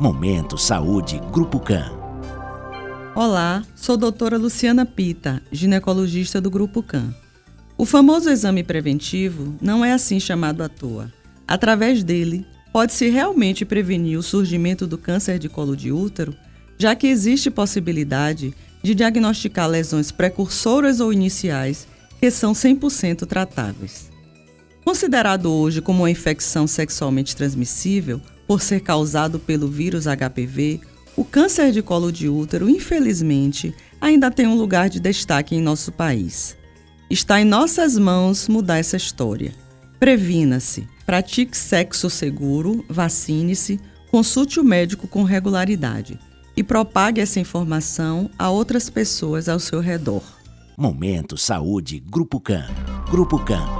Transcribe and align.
Momento 0.00 0.56
Saúde 0.56 1.20
Grupo 1.30 1.60
CAN. 1.60 1.92
Olá, 3.14 3.62
sou 3.76 3.98
doutora 3.98 4.38
Luciana 4.38 4.86
Pita, 4.86 5.42
ginecologista 5.52 6.40
do 6.40 6.50
Grupo 6.50 6.82
CAN. 6.82 7.14
O 7.76 7.84
famoso 7.84 8.30
exame 8.30 8.62
preventivo 8.62 9.54
não 9.60 9.84
é 9.84 9.92
assim 9.92 10.18
chamado 10.18 10.62
à 10.62 10.70
toa. 10.70 11.12
Através 11.46 12.02
dele, 12.02 12.46
pode-se 12.72 13.10
realmente 13.10 13.66
prevenir 13.66 14.18
o 14.18 14.22
surgimento 14.22 14.86
do 14.86 14.96
câncer 14.96 15.38
de 15.38 15.50
colo 15.50 15.76
de 15.76 15.92
útero, 15.92 16.34
já 16.78 16.94
que 16.96 17.06
existe 17.06 17.50
possibilidade 17.50 18.54
de 18.82 18.94
diagnosticar 18.94 19.68
lesões 19.68 20.10
precursoras 20.10 20.98
ou 21.00 21.12
iniciais 21.12 21.86
que 22.18 22.30
são 22.30 22.54
100% 22.54 23.26
tratáveis. 23.26 24.10
Considerado 24.82 25.52
hoje 25.52 25.82
como 25.82 26.04
uma 26.04 26.10
infecção 26.10 26.66
sexualmente 26.66 27.36
transmissível, 27.36 28.18
por 28.50 28.60
ser 28.60 28.80
causado 28.80 29.38
pelo 29.38 29.68
vírus 29.68 30.06
HPV, 30.06 30.80
o 31.16 31.24
câncer 31.24 31.70
de 31.70 31.80
colo 31.80 32.10
de 32.10 32.28
útero, 32.28 32.68
infelizmente, 32.68 33.72
ainda 34.00 34.28
tem 34.28 34.44
um 34.44 34.56
lugar 34.56 34.90
de 34.90 34.98
destaque 34.98 35.54
em 35.54 35.62
nosso 35.62 35.92
país. 35.92 36.56
Está 37.08 37.40
em 37.40 37.44
nossas 37.44 37.96
mãos 37.96 38.48
mudar 38.48 38.78
essa 38.78 38.96
história. 38.96 39.54
Previna-se, 40.00 40.84
pratique 41.06 41.56
sexo 41.56 42.10
seguro, 42.10 42.84
vacine-se, 42.88 43.78
consulte 44.10 44.58
o 44.58 44.64
médico 44.64 45.06
com 45.06 45.22
regularidade 45.22 46.18
e 46.56 46.64
propague 46.64 47.20
essa 47.20 47.38
informação 47.38 48.28
a 48.36 48.50
outras 48.50 48.90
pessoas 48.90 49.48
ao 49.48 49.60
seu 49.60 49.78
redor. 49.78 50.24
Momento 50.76 51.36
Saúde 51.36 52.00
Grupo 52.00 52.40
CAN. 52.40 52.66
Grupo 53.12 53.38
CAN 53.44 53.79